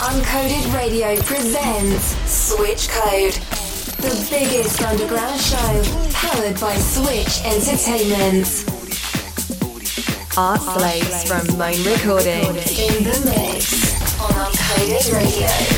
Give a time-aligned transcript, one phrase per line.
[0.00, 3.32] Uncoded Radio presents Switch Code,
[3.98, 5.82] the biggest underground show
[6.12, 8.46] powered by Switch Entertainment.
[10.36, 12.78] Artslaves from Moan Recordings.
[12.78, 15.77] In the mix on Uncoded Radio.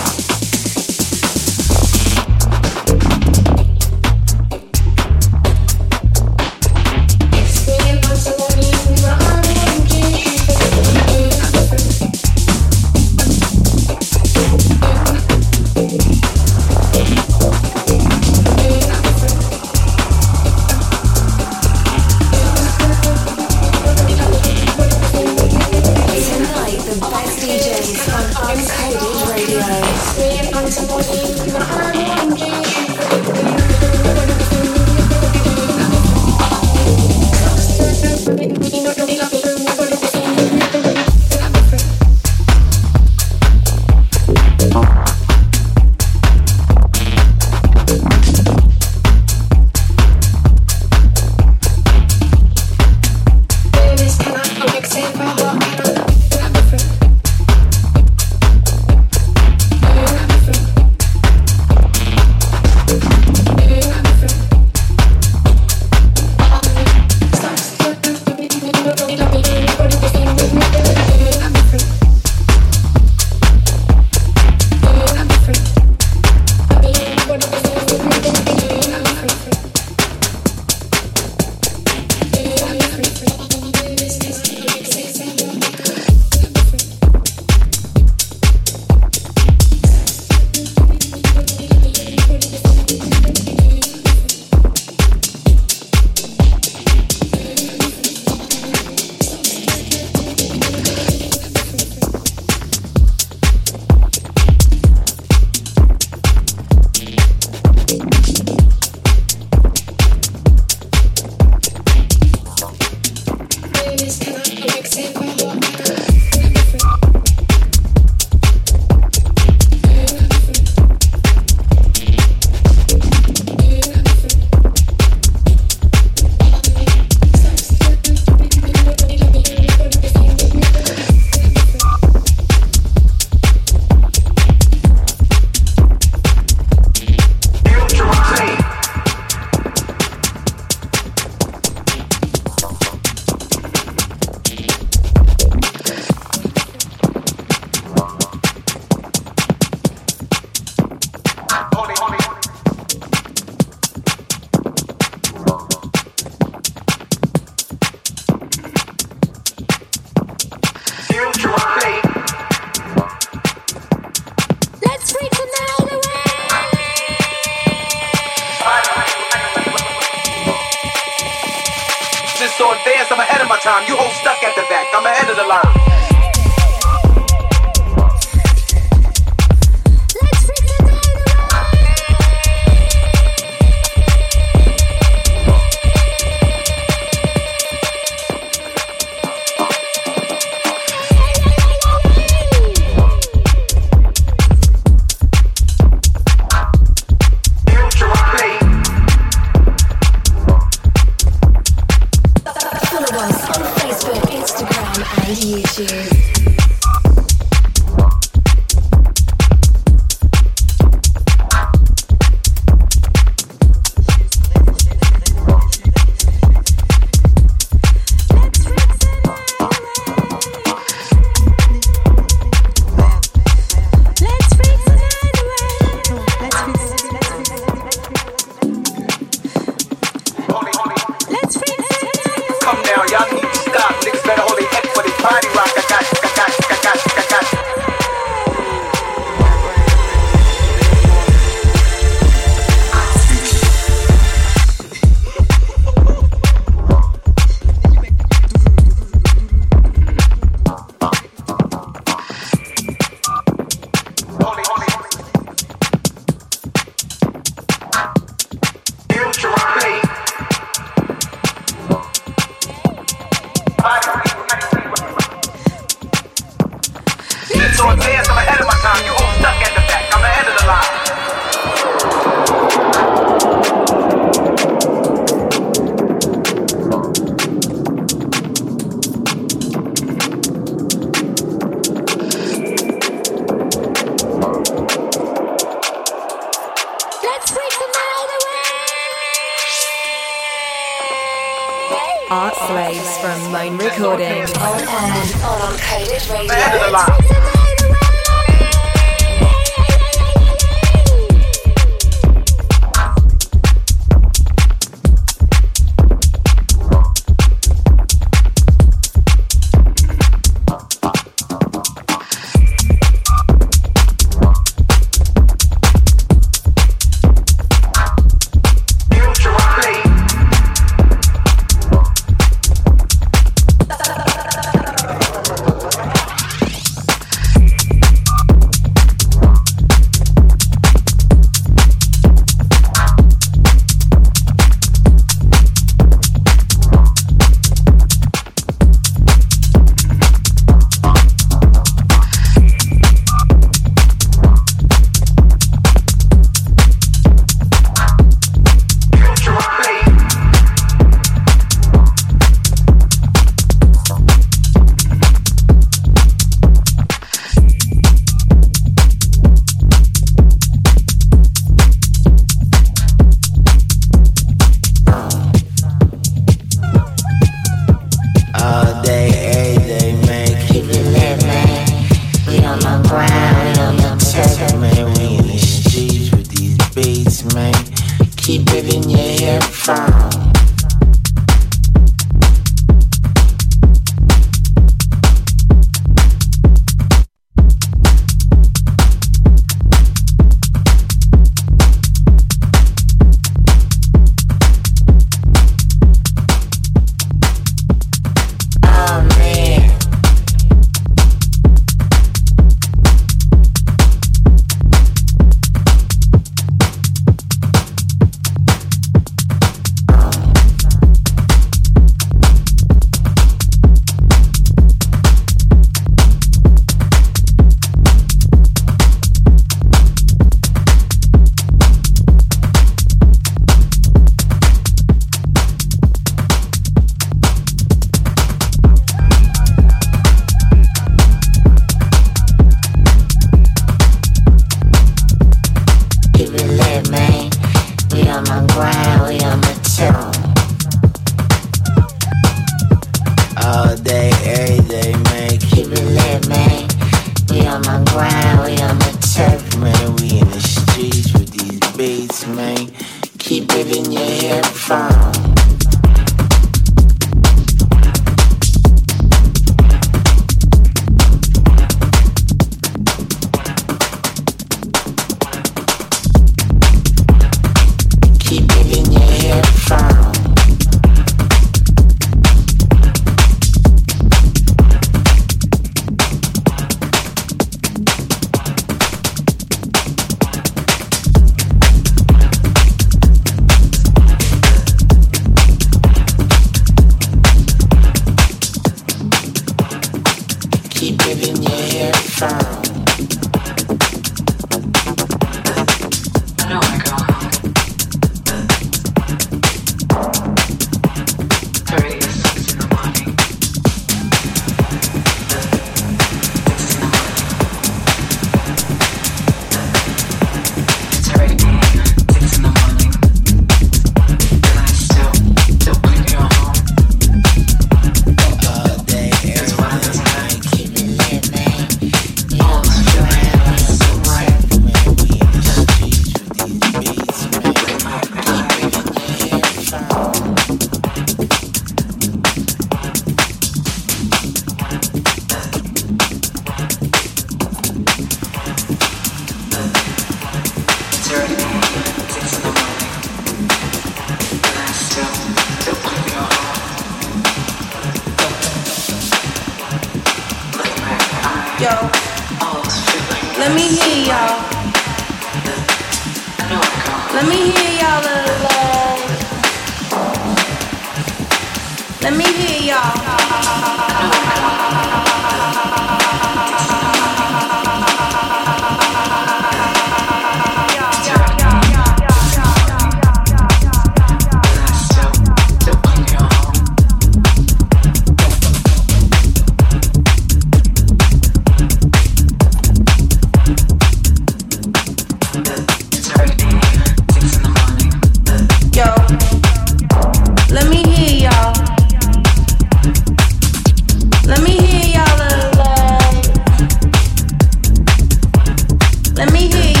[599.41, 600.00] Let me hear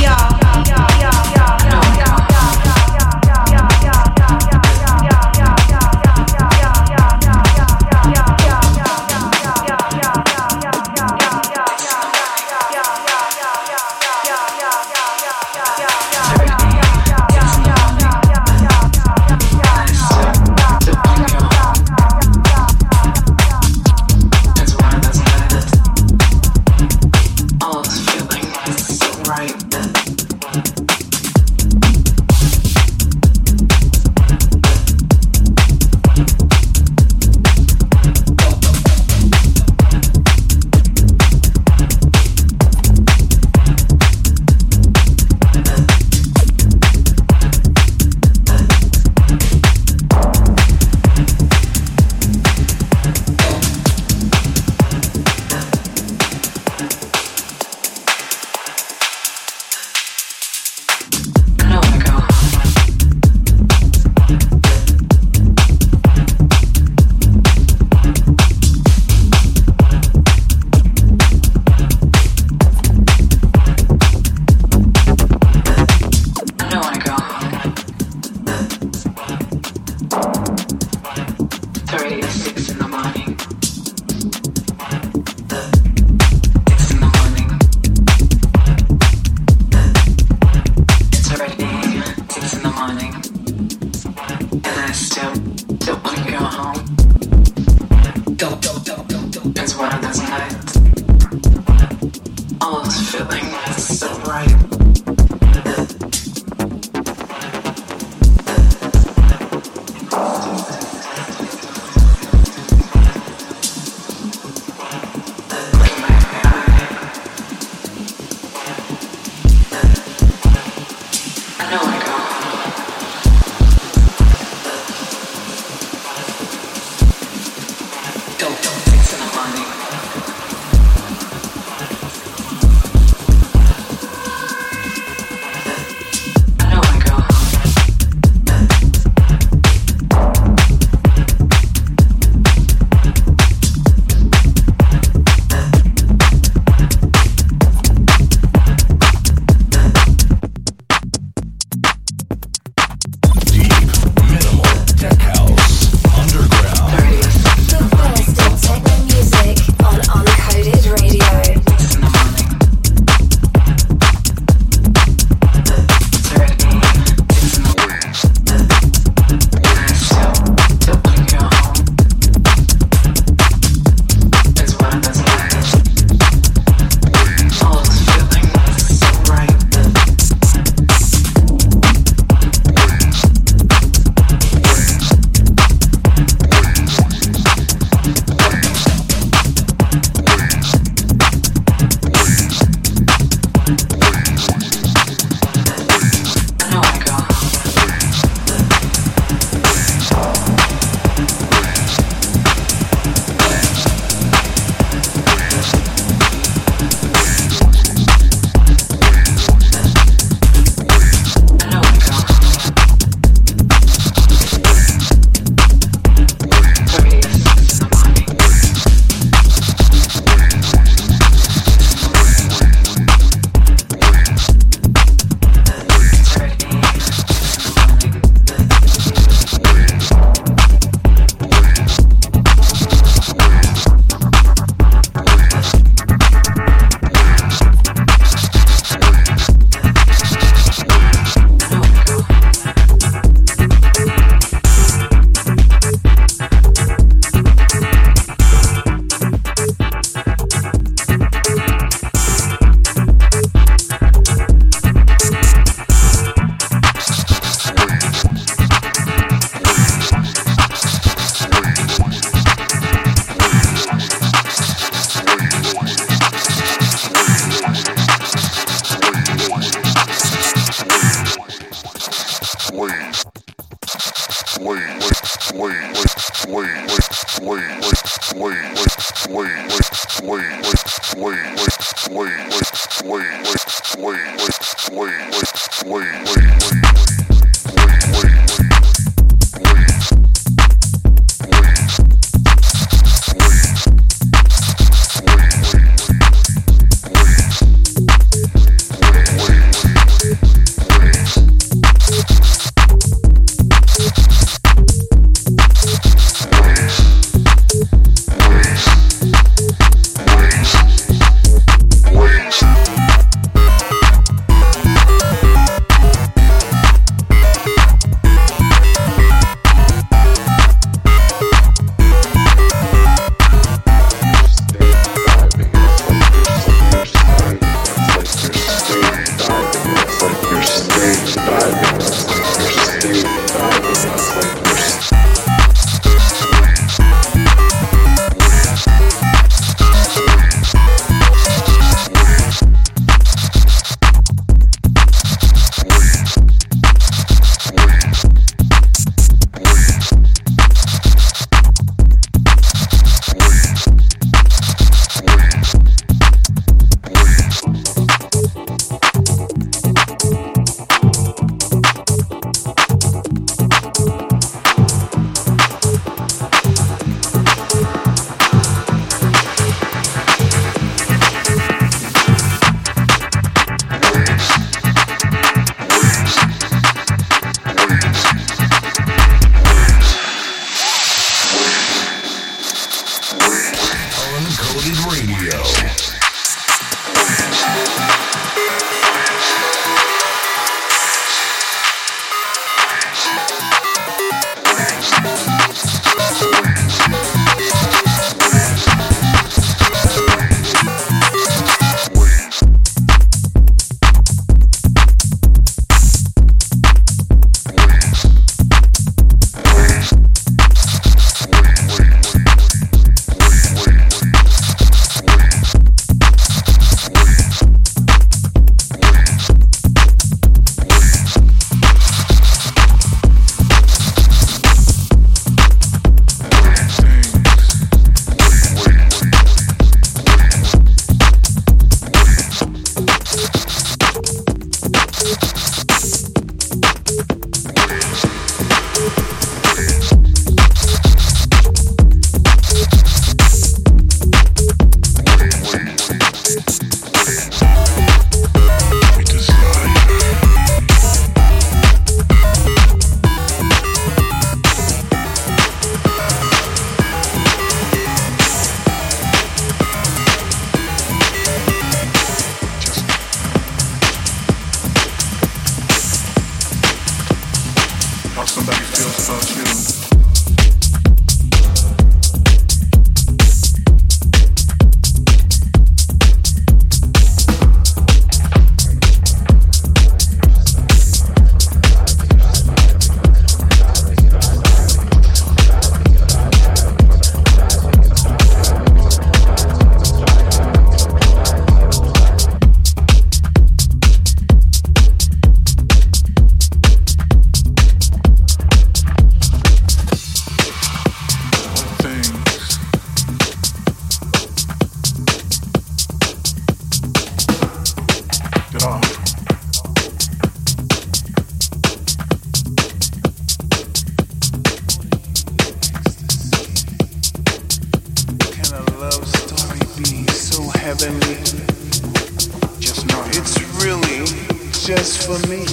[525.31, 525.65] for me.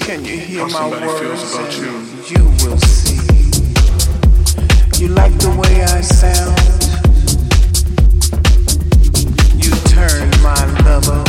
[0.00, 1.54] Can you hear my words?
[1.54, 1.92] About you.
[2.28, 3.14] you will see.
[5.00, 6.58] You like the way I sound.
[9.62, 11.23] You turn my lover.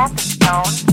[0.00, 0.89] Capstone.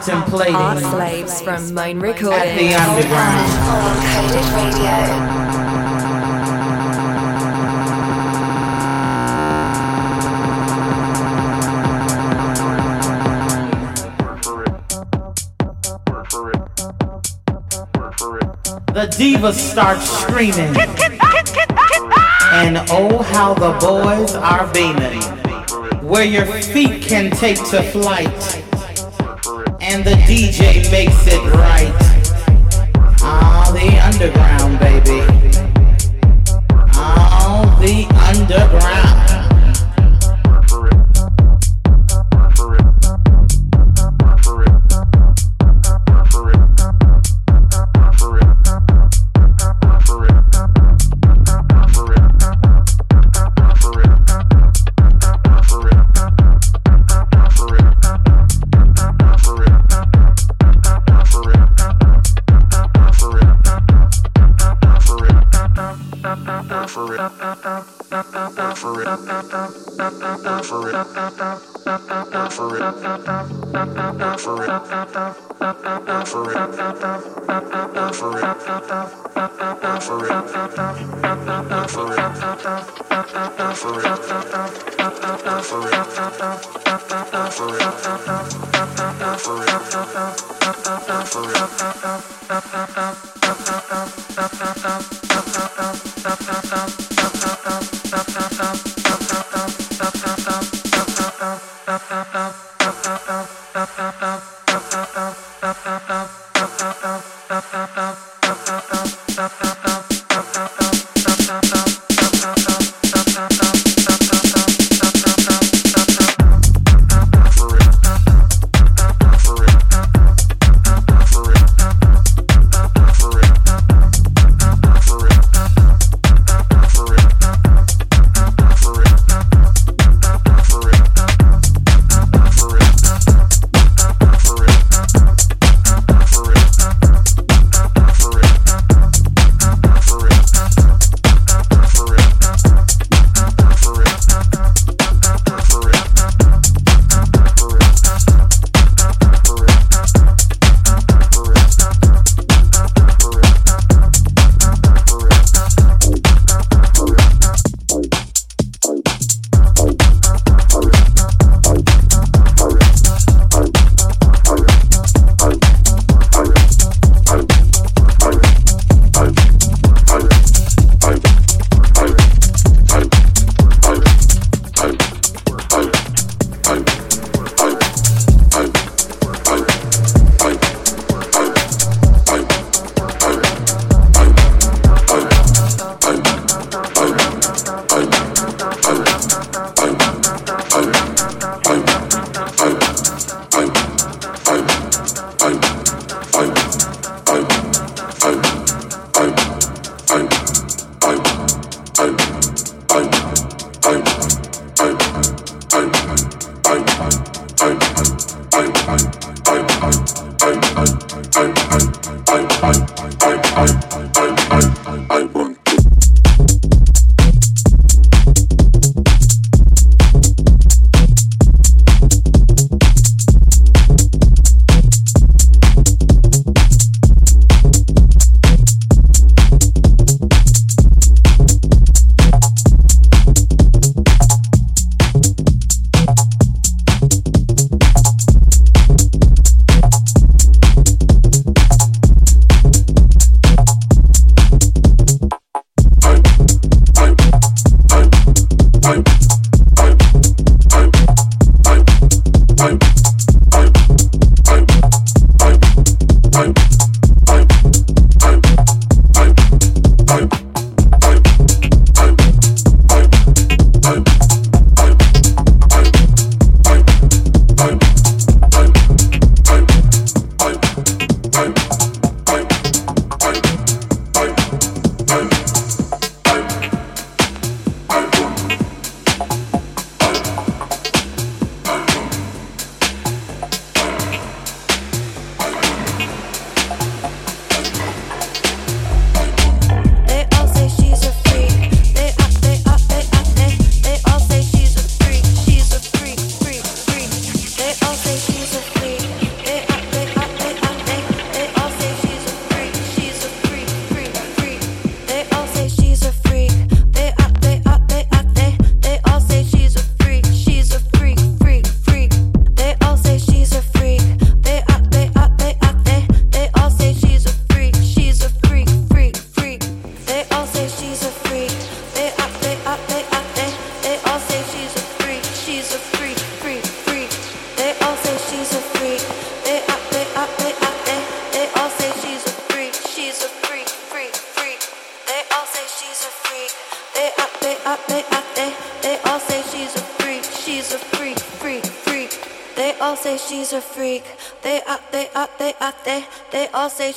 [0.00, 3.50] contemplating Artslaves from Moan Recording at the underground.
[18.86, 20.74] The divas start screaming.
[22.52, 25.20] And oh, how the boys are beaming.
[26.02, 28.49] Where your feet can take to flight.
[30.30, 31.92] DJ makes it right.
[33.20, 35.39] Ah, the underground, baby.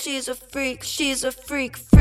[0.03, 1.92] She's a freak, she's a freak.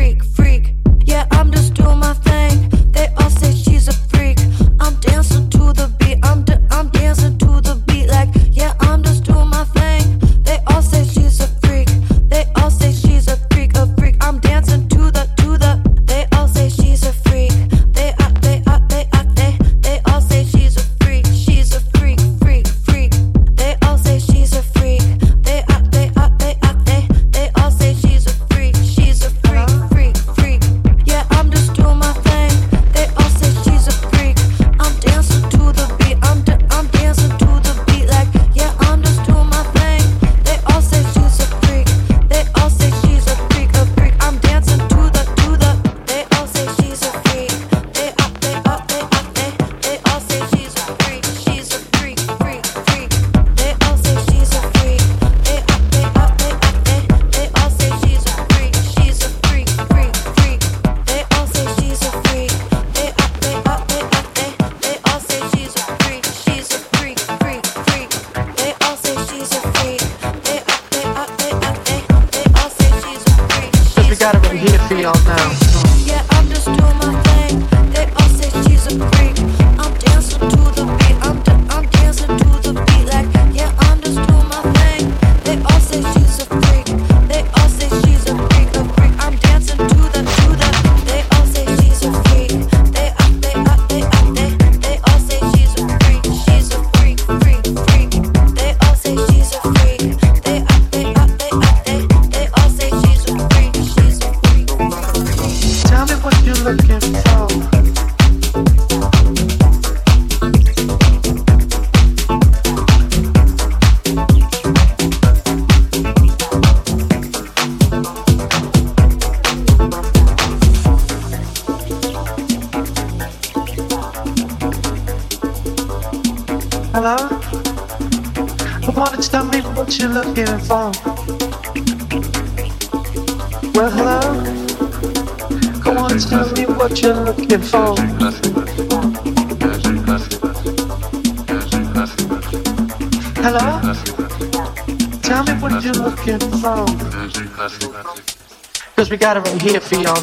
[150.00, 150.21] Got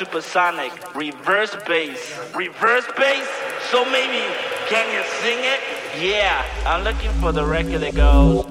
[0.00, 2.18] supersonic reverse bass.
[2.34, 3.28] Reverse bass?
[3.70, 4.24] So maybe,
[4.66, 5.60] can you sing it?
[6.02, 8.49] Yeah, I'm looking for the record that goes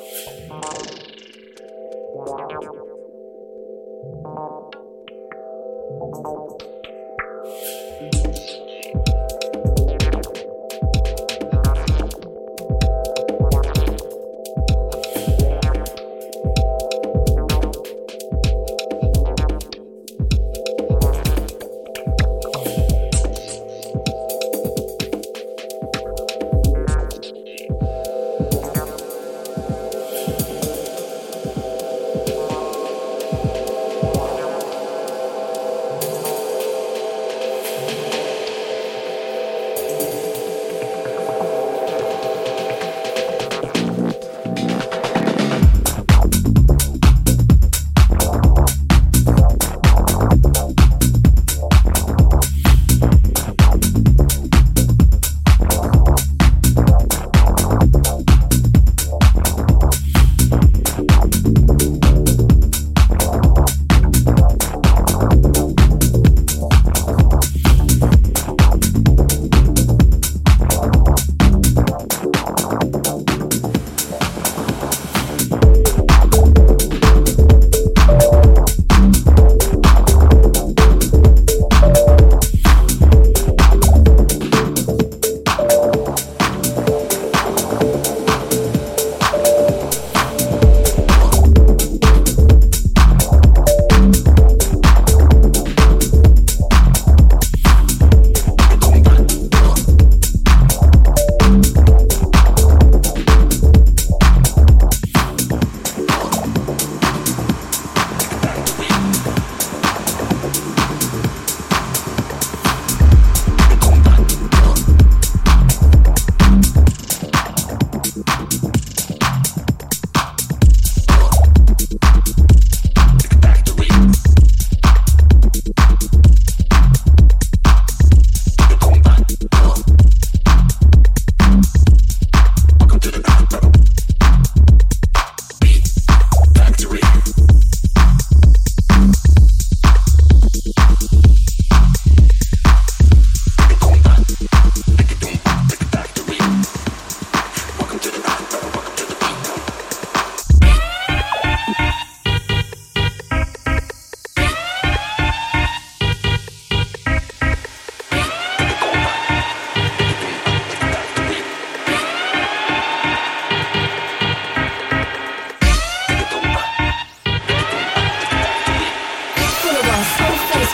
[0.00, 0.29] Yeah.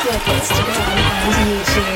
[0.06, 1.95] Instagram and YouTube.